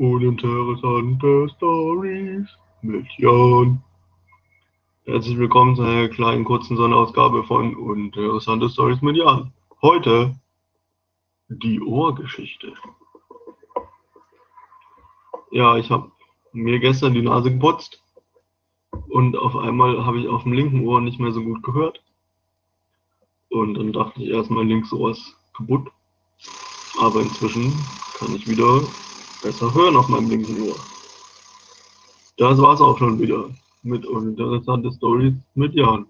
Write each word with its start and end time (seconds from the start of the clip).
Uninteressante 0.00 1.50
Stories 1.56 2.48
mit 2.80 3.06
Jan. 3.18 3.82
Herzlich 5.04 5.36
willkommen 5.36 5.76
zu 5.76 5.82
einer 5.82 6.08
kleinen 6.08 6.44
kurzen 6.46 6.78
Sonderausgabe 6.78 7.44
von 7.44 7.76
Uninteressante 7.76 8.70
Stories 8.70 9.02
mit 9.02 9.18
Jan. 9.18 9.52
Heute 9.82 10.34
die 11.48 11.82
Ohrgeschichte. 11.82 12.72
Ja, 15.50 15.76
ich 15.76 15.90
habe 15.90 16.10
mir 16.54 16.78
gestern 16.78 17.12
die 17.12 17.20
Nase 17.20 17.52
geputzt 17.52 18.02
und 19.10 19.36
auf 19.36 19.54
einmal 19.54 20.06
habe 20.06 20.18
ich 20.18 20.28
auf 20.28 20.44
dem 20.44 20.54
linken 20.54 20.80
Ohr 20.88 21.02
nicht 21.02 21.20
mehr 21.20 21.32
so 21.32 21.42
gut 21.42 21.62
gehört. 21.62 22.02
Und 23.50 23.74
dann 23.74 23.92
dachte 23.92 24.22
ich 24.22 24.30
erst, 24.30 24.50
mein 24.50 24.68
linkes 24.68 24.94
Ohr 24.94 25.10
ist 25.10 25.36
kaputt. 25.52 25.92
Aber 26.98 27.20
inzwischen 27.20 27.70
kann 28.18 28.34
ich 28.34 28.48
wieder 28.48 28.80
besser 29.42 29.72
hören 29.74 29.96
auf 29.96 30.08
meinem 30.08 30.30
linken 30.30 30.62
Ohr. 30.62 30.76
Das 32.36 32.58
war's 32.58 32.80
auch 32.80 32.98
schon 32.98 33.18
wieder 33.18 33.50
mit 33.82 34.06
uninteressante 34.06 34.92
Stories 34.92 35.34
mit 35.54 35.74
Jan. 35.74 36.06